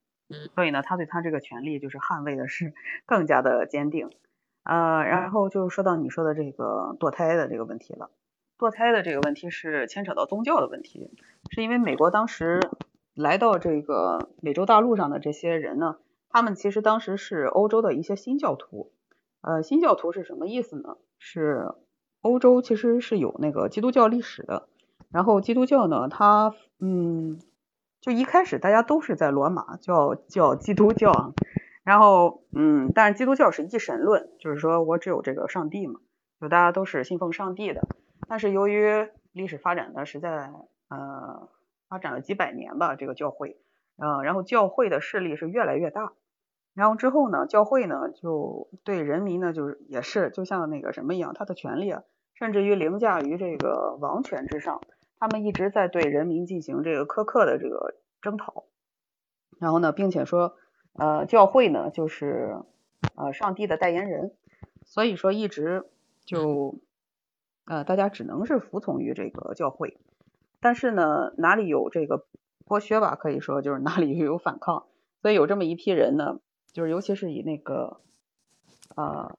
[0.53, 2.73] 所以呢他对他这个权利就是捍卫的是
[3.05, 4.09] 更加的坚定。
[4.63, 8.09] 呃，然后就说到你说的这个堕胎的这个问题了。
[8.57, 11.11] 堕胎的这个问题是牵扯到宗教的问题，
[11.49, 12.61] 是因为美国当时
[13.13, 15.97] 来到这个美洲大陆上的这些人呢，
[16.29, 18.93] 他们其实当时是欧洲的一些新教徒。
[19.41, 20.95] 呃，新教徒是什么意思呢？
[21.19, 21.73] 是
[22.21, 24.69] 欧洲其实是有那个基督教历史的。
[25.11, 27.41] 然后基督教呢，它嗯，
[27.99, 31.33] 就一开始大家都是在罗马叫叫基督教。
[31.83, 35.99] 然后，嗯，但是基督教是一神论，就是说我只有这个上帝嘛，
[36.39, 37.81] 就大家都是信奉上帝的。
[38.25, 40.49] 但是由于历史发展的实在，
[40.87, 41.49] 呃，
[41.89, 43.59] 发展了几百年吧，这个教会，
[43.97, 46.13] 嗯，然后教会的势力是越来越大。
[46.73, 54.79] 然后之后呢，教会呢就对人民呢，就是也是就像那个什么一样，他的权利啊，甚至于凌驾于这个王权之上。
[55.19, 58.63] 他们一直在对人民进行这个苛刻的这个征讨。
[59.59, 60.55] 然后呢，并且说。
[60.95, 62.57] 呃，教会呢，就是
[63.15, 64.31] 呃上帝的代言人，
[64.85, 65.85] 所以说一直
[66.23, 66.77] 就
[67.65, 69.97] 呃大家只能是服从于这个教会，
[70.59, 72.27] 但是呢哪里有这个
[72.67, 74.85] 剥削吧，可以说就是哪里就有反抗，
[75.23, 76.39] 所以有这么一批人呢，
[76.71, 77.97] 就是尤其是以那个
[78.93, 79.35] 啊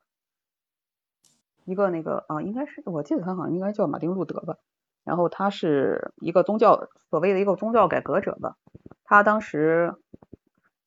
[1.64, 4.56] 一个那个啊应该是我记得他好像应该叫马丁路德吧，
[5.04, 8.56] 然后他是一个宗教所谓的一个宗教改革者吧，
[9.04, 9.94] 他当时。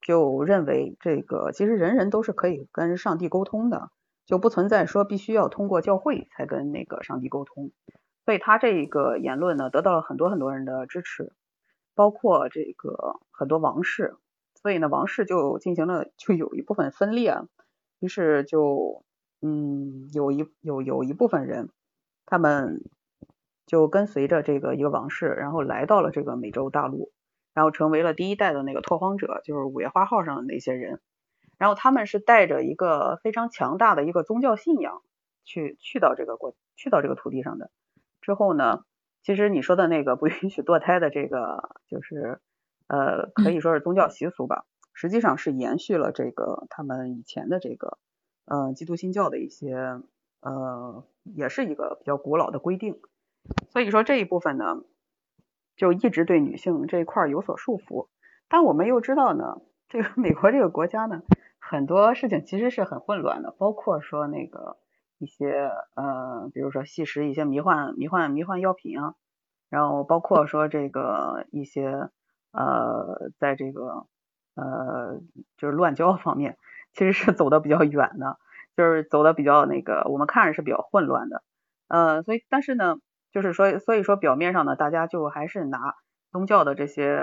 [0.07, 3.89] 就认为这个其实人人都是可以跟上帝沟通的，
[4.25, 7.73] 就不存在说必须要通过教会才跟那个上帝沟通。
[8.23, 11.33] 所以他这个言论呢，得到了很多很多人的支持，
[11.93, 14.15] 包括这个很多王室。
[14.61, 17.35] 所以呢，王室就进行了就有一部分分裂，
[17.99, 19.03] 于是就
[19.41, 21.67] 嗯有一有有一部分人，
[22.25, 22.81] 他们
[23.65, 27.11] 就跟随着这个一个王室，然后来到了这个美洲大陆。
[27.57, 31.01] 然后成为了第一代的那个拓荒者，就是五月花号上的那些人。
[31.57, 35.01] 然后他们是带着一个非常强大的一个宗教信仰
[35.43, 37.71] 去去到这个国，去到这个土地上的。
[38.21, 38.83] 之后呢，
[39.23, 42.39] 其实你说的那个不允许堕胎的这个，就是
[42.85, 47.97] 呃可以说是宗教习俗吧，实际上是延续了这个他们以前的这个
[48.45, 49.99] 呃基督新教的一些
[50.41, 53.01] 呃，也是一个比较古老的规定。
[53.71, 54.83] 所以说这一部分呢。
[55.77, 58.07] 就一直对女性这一块有所束缚，
[58.49, 61.21] 但我们又知道呢，这个美国这个国家呢，
[61.59, 64.77] 很多事情其实是很混乱的，包括说那个
[65.19, 69.13] 一些呃，比如说吸食一些迷幻迷幻迷幻药品啊，
[69.69, 72.09] 然后包括说这个一些
[72.51, 74.07] 呃，在这个
[74.55, 75.21] 呃
[75.57, 76.57] 就是乱交方面，
[76.91, 78.39] 其实是走的比较远的，
[78.75, 81.43] 就是走的比较那个，我们看着是比较混乱的，
[81.87, 82.97] 呃，所以但是呢。
[83.31, 85.95] 就是说，所以说表面上呢，大家就还是拿
[86.31, 87.19] 宗教的这些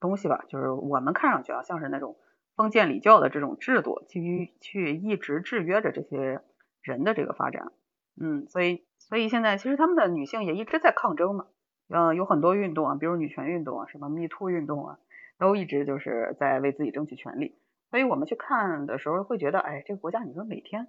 [0.00, 2.16] 东西吧，就是我们看上去啊，像是那种
[2.54, 6.40] 封建礼教的这种制度，去去一直制约着这些
[6.82, 7.72] 人的这个发展。
[8.20, 11.46] 嗯，所以所以现在其实他们的女性也一直在抗争嘛，
[11.88, 14.98] 嗯，有很多运动啊，比如女权运动啊，什么 Me Too 运动啊，
[15.38, 17.58] 都一直就是在为自己争取权利。
[17.90, 20.88] 所以我们去看的时候会觉得，哎，这个国家你说每天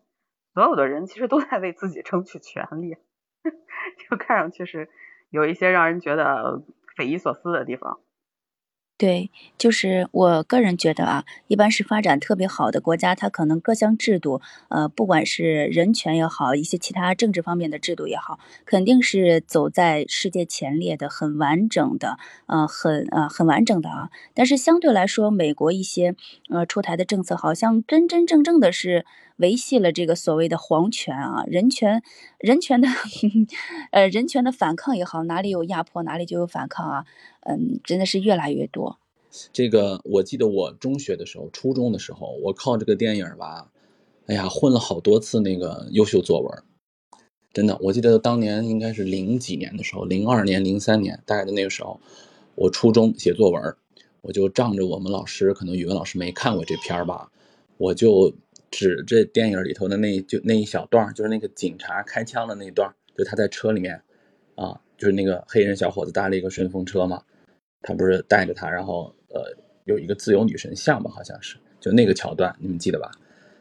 [0.53, 2.97] 所有的人其实都在为自己争取权利。
[4.09, 4.89] 就看上去是
[5.29, 6.63] 有一些让人觉得
[6.95, 7.99] 匪夷所思的地方。
[8.99, 9.29] 对，
[9.59, 22.17] 就是我个人觉得啊，一般是发展特别好的国家，它可能各项制度，呃，不管是人权也好，一些其他政治方面的制度也好，肯定是走在世界前列的，很完整的，
[22.47, 24.09] 呃，很呃很完整的啊。
[24.33, 26.15] 但是相对来说，美国一些
[26.49, 29.05] 呃出台的政策，好像真真正正的是
[29.37, 32.03] 维系了这个所谓的皇权啊，人权
[32.39, 32.87] 人权的
[33.91, 37.05] 呃人权的反抗也好，哪里有压迫哪里就有反抗啊。
[37.41, 38.99] 嗯，真的是越来越多。
[39.53, 43.71] 这个我记得我中学的时候、初中的时候，我靠这个电影吧，
[44.25, 46.63] 哎呀，混了好多次那个优秀作文。
[47.53, 51.99] 真的，我记得当年应该是零几年的时候，零二年、零三年大概的那个时候，
[52.55, 53.75] 我初中写作文，
[54.21, 57.31] 我就仗着我们老师可能语文老师没看过这片儿吧，
[57.77, 58.33] 我就
[58.71, 64.01] 指这电影里头的那就那一小段，就是那个警察开枪的那一段，就他在车里面
[64.55, 67.23] 啊，就是那个黑人小伙子搭了一个顺风车嘛。
[67.81, 69.55] 他不是带着他，然后呃
[69.85, 73.11] 有一个自由女神像吧，好像是就那个桥段，你们记得吧？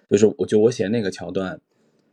[0.09, 1.61] 就是我就我写那个桥段，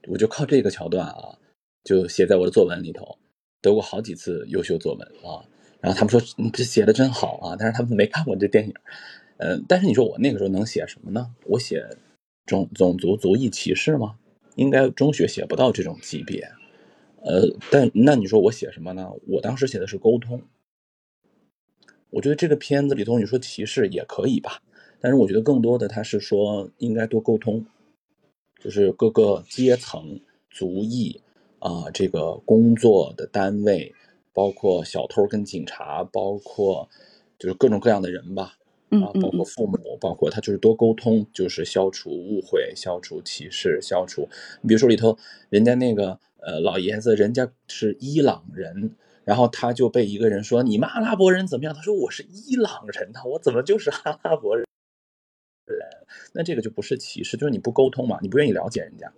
[0.08, 1.38] 我就靠这个桥段啊，
[1.84, 3.18] 就写在我的作文里头，
[3.62, 5.46] 得过好几次优秀作文啊。
[5.80, 8.74] 然后他们说你这写的真好啊，但是他们没看过这电影。
[9.38, 11.34] 嗯，但是你说我那个时候能写什么呢？
[11.46, 11.86] 我写
[12.46, 14.16] 种种族族裔歧视吗？
[14.56, 16.48] 应该中学写不到这种级别。
[17.22, 19.10] 呃，但那你说我写什么呢？
[19.28, 20.42] 我当时写的是沟通。
[22.10, 24.62] 我觉得这个片子里头，你说歧视也可以吧，
[25.00, 27.66] 但是我觉得更多的他是说应该多沟通，
[28.62, 30.20] 就是各个阶层、
[30.52, 31.20] 族裔
[31.60, 33.96] 啊，这个工作的单位，
[34.34, 36.88] 包括小偷跟警察，包括
[37.40, 38.58] 就是各种各样的人吧，
[39.02, 44.28] 啊，包括父母，包括他就是多沟通，就是消除误会、消除歧视、消除。
[44.62, 45.18] 你比如说里头，
[45.50, 48.96] 人家那个呃老爷子，人家是伊朗人。
[49.26, 54.66] 然后他就被一个人说：“你们阿拉伯人怎么样？”他说：“我是伊朗人呢，我怎么就是阿拉伯人？”
[56.36, 59.10] 那这个就不是歧视，就是你不沟通嘛，你不愿意了解人家，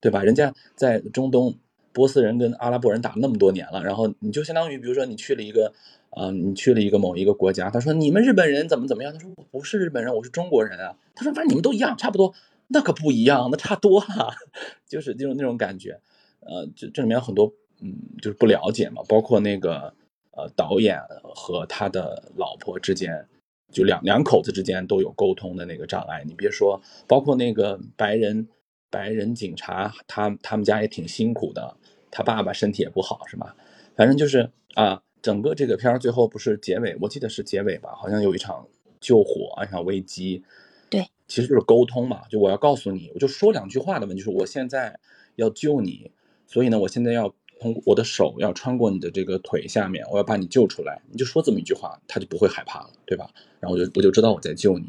[0.00, 0.24] 对吧？
[0.24, 1.54] 人家在中东，
[1.92, 5.72] 波斯人跟阿拉伯人打那么多年了，然后你就相当于，比如说你去了一个，
[6.12, 12.34] 啊，你去了一个某一个国家，他说：“你们日本人怎么怎么样？”他说：“我不是日本人，我是中国人啊。”他说：“反正你们都一样，差不多。”
[12.68, 14.32] 那可不一样，那差多了，
[14.88, 16.00] 就是那种那种感觉。
[16.40, 17.52] 呃，这这里面有很多。
[17.84, 19.92] 嗯，就是不了解嘛，包括那个
[20.30, 21.00] 呃导演
[21.34, 23.26] 和他的老婆之间，
[23.72, 26.22] 就两两口子之间都有沟通的那个障碍。
[26.24, 28.46] 你别说，包括那个白人
[28.88, 31.76] 白人警察，他他们家也挺辛苦的，
[32.08, 33.56] 他爸爸身体也不好，是吧？
[33.96, 38.66] 反正就是啊，整个这个片儿最后不是结尾，我记得是结尾吧，好像有一场
[39.00, 40.42] 救火一场危机，
[40.90, 44.98] 对，其实就是沟通嘛，就我要告诉你，我就说两句话的问题，就是我现在
[45.36, 46.10] 要救你，
[46.46, 47.34] 所以呢，我现在要。
[47.60, 51.00] 通过我的手要穿过你的这个腿下面，我要把你救出来。
[51.08, 53.30] 你就说这么一句话，他就不会害怕了，对吧？
[53.60, 54.86] 然后我就我就知道我在救你，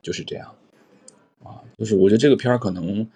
[0.00, 0.50] 就是这样。
[1.44, 3.06] 啊，就是我觉得这个片儿可能，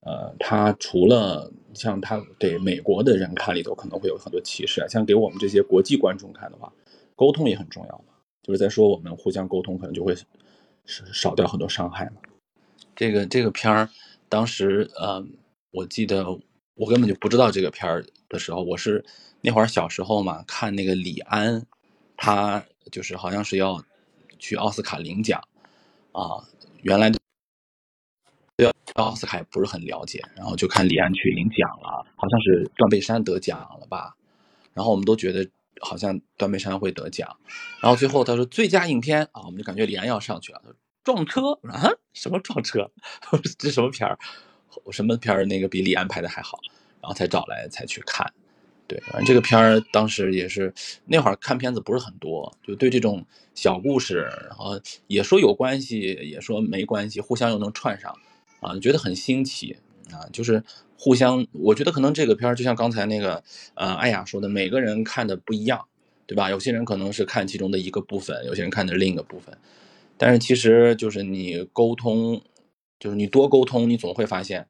[0.00, 6.72] 呃，他除了像他给美国的人看里头可能会有很多歧视啊，像给我们这些国际观众看的话，
[7.14, 8.14] 沟通也很重要嘛。
[8.42, 10.16] 就是在说我们互相沟通，可能就会
[10.86, 12.16] 少掉很多伤害嘛。
[12.96, 13.88] 这个这个片儿
[14.28, 15.24] 当时，呃，
[15.70, 16.40] 我记得。
[16.78, 19.02] 我根本就不知道这个片儿的时候，我是
[19.40, 21.66] 那会儿小时候嘛，看那个李安，
[22.18, 22.62] 他
[22.92, 23.82] 就是好像是要
[24.38, 25.42] 去奥斯卡领奖
[26.12, 26.44] 啊。
[26.82, 27.10] 原来
[28.56, 34.16] 对奥斯卡也不是很了解，然后就看李安去领奖了，好像是断背山得奖了吧。
[34.72, 35.48] 然后我们都觉得
[35.80, 37.36] 好像断背山会得奖，
[37.80, 40.62] 然后最后他说最佳影片啊，我们就感觉李安要上去了。
[41.04, 41.90] 撞车啊？
[42.14, 42.90] 什么撞车？
[43.58, 44.18] 这什么片儿？
[44.90, 46.58] 什么片儿那个比李安拍的还好，
[47.00, 48.30] 然后才找来才去看，
[48.86, 50.74] 对，反正这个片儿当时也是
[51.06, 58.14] 那会儿看片子不是很多，就对这种小故事，然后也说有关系，也说没关系，互相又能串上，
[58.60, 59.76] 啊，觉得很新奇
[60.10, 60.62] 啊，就是
[60.98, 63.42] 互相，我觉得可能这个片儿就像刚才那个
[63.74, 65.86] 呃艾雅说的，每个人看的不一样，
[66.26, 66.50] 对吧？
[66.50, 69.56] 有些人可能是看其中的一个部分，有些人看的另一个部分，
[70.16, 72.42] 但是其实就是你沟通。
[72.98, 74.66] 就是你多沟通，你总会发现，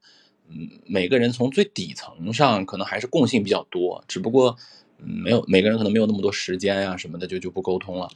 [0.49, 4.57] 嗯，每个人从最底层上可能还是共性比较多，只不过，
[4.99, 8.09] 没有每个人可能没有那么多时间呀什么的，就就不沟通了。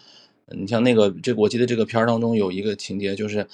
[0.48, 3.46] 你像那个这，我记得这个片儿当中有一个情节，就是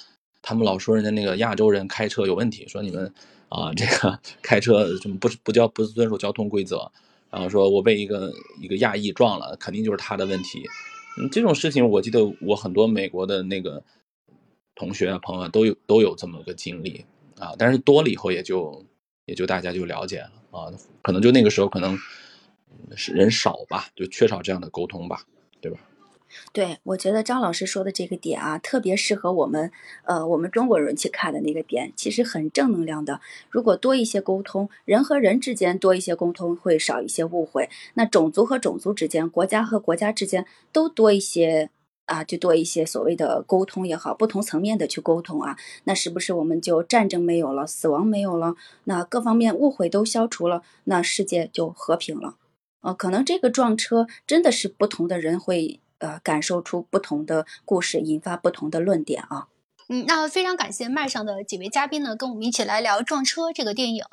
[0.47, 3.13] 他们老说人家那个亚洲人开车有问题，说你们
[3.49, 6.89] 啊这个 开车什么不不交不遵守交通规则，
[7.29, 8.31] 然后说我被一个
[8.61, 10.63] 一个亚裔撞了，肯定就是他的问题。
[11.19, 13.83] 嗯，这种事情我记得我很多美国的那个。
[14.79, 17.03] 同学啊，朋友都有都有这么个经历
[17.39, 18.85] 啊，但是多了以后也就
[19.25, 20.69] 也就大家就了解了啊，
[21.01, 21.97] 可能就那个时候可能
[22.95, 25.23] 是人少吧，就缺少这样的沟通吧，
[25.59, 25.79] 对吧？
[26.53, 29.71] 对，我觉得张老师说的这个点啊，特别适合我们，
[30.03, 33.21] 呃，我们中国人去看的那个点，其实很正能量的。
[33.49, 37.69] 如果多一些沟通，人和人之间多一些沟通，会少一些误会。
[37.93, 41.69] 那种族和种族之间，国家和国家之间都多一些
[42.05, 52.35] 啊，就多一些所谓的沟通也好，不同层面的去沟通啊，那是不是我们就战争没有了，死亡没有了，那各方面误会都消除了，那世界就和平了？
[52.81, 55.79] 呃，可能这个撞车真的是不同的人会。
[55.99, 59.47] 呃，感受出不同的故事，引发不同的论点啊。
[59.89, 64.03] 嗯，那非常感谢麦上的几位嘉宾呢，跟我们一起来聊《撞车》这个电影。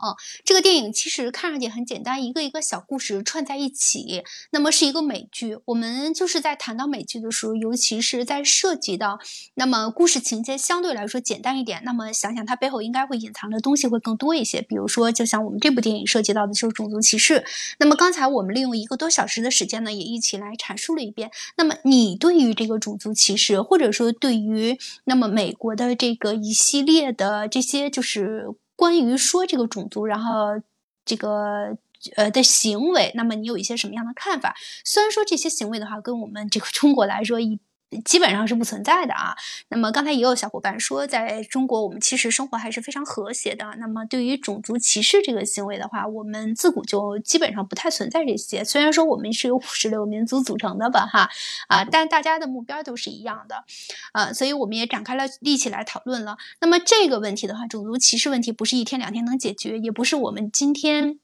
[0.44, 4.22] 这个电影其实看上去很简单，一个一个小故事串在一起，
[4.52, 5.58] 那么是一个美剧。
[5.64, 9.18] 我们就是在谈到美剧的时候，尤其是在涉及到
[9.54, 14.62] 那么故事情节相对来说简单一点，那么想想它背后应该会隐藏的东西会更多一些。
[14.62, 17.44] 比如说，就像我们这部电影涉及到的就是种族歧视。
[17.80, 21.32] 那么刚才我们利用一个多小时的时间呢，也一起来阐述了一遍。
[21.56, 25.52] 那么你对于这个种族歧视，或者说对于那么美？
[25.64, 28.46] 我的这个一系列的这些就是
[28.76, 30.60] 关于说这个种族，然后
[31.04, 31.76] 这个
[32.16, 34.54] 呃的行为，那么你有一些什么样的看法？
[34.84, 37.58] 虽然说这些行为的话，跟我们这个中国来说一。
[37.98, 39.36] 基本上是不存在的啊。
[39.68, 43.74] 那么刚才也有小伙伴说，在中国我们其实生活还是非常和谐的。
[43.78, 48.64] 那么对于种族歧视这个行为的话，我们自古就基本上不太存在这些。
[48.64, 51.28] 虽然说我们是由五十六民族组成的吧，哈
[51.68, 53.64] 啊，但大家的目标都是一样的，
[54.12, 56.36] 啊，所以我们也展开了一起来讨论了。
[56.60, 61.18] 那么这个问题的话，种族歧视问题不是一天两天能解决，也不是我们今天。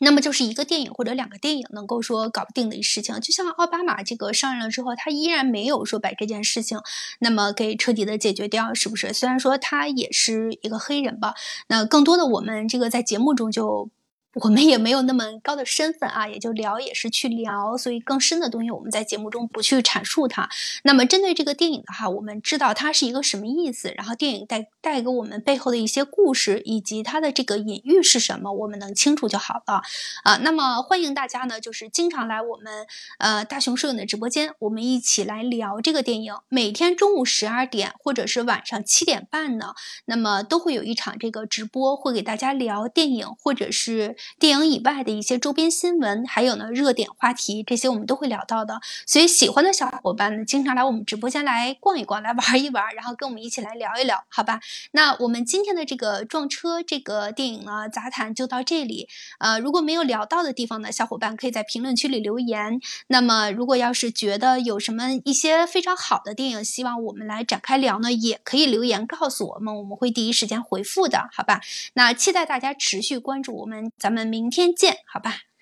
[0.00, 6.80] 那么就是一个电影或者两个电影能够说搞定的事情，就像奥巴马这个上任了之后，他依然没有说把这件事情
[7.20, 9.12] 那么给彻底的解决掉，是不是？
[9.12, 11.34] 虽然说他也是一个黑人吧，
[11.68, 13.90] 那更多的我们这个在节目中就。
[14.42, 20.48] 我们也没有那么高的身份啊，也就聊也是去聊，所以更深的东西我们在节目中不去阐述它。
[20.82, 29.82] 那么针对这个电影的话，我们知道它是一个什么意思，然后电影带带给我们背后的一些故事以及它的这个隐喻是什么，我们能清楚就好了
[30.24, 30.36] 啊。
[30.38, 32.86] 那么欢迎大家呢，就是经常来我们
[33.18, 36.34] 呃大熊摄影的直播间，我们一起来聊这个电影。
[36.48, 39.74] 每天中午十二点或者是晚上七点半呢，
[40.06, 44.16] 那么都会有一场这个直播，会给大家聊电影或者是。
[44.38, 48.80] 电影以外的一些周边新闻，还有呢热点话题，这些我们都会聊到的。
[49.06, 54.60] 所以喜欢的小伙伴呢，经常来我们直播间来逛一逛，来玩一玩，然后跟我们一起来聊一聊，好吧？
[54.92, 59.08] 那我们今天的这个撞车这个电影呢，杂谈就到这里。
[59.38, 62.80] 呃，如果没有聊到的地方呢，小伙伴可以在评论区里留言。
[63.08, 71.60] 那么，如果要是觉得有什么一些非常好的电影，希望我们来展开聊呢，也可以留言告诉我们，我们会第一时间回复的，好吧？
[71.94, 74.24] 那期待大家持续关注我们，我们。
[74.34, 75.53] 明天见，好吧。